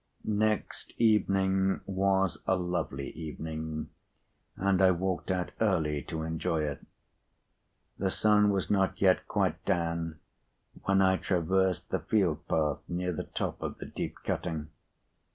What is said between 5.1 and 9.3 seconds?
out early to enjoy it. The sun was not yet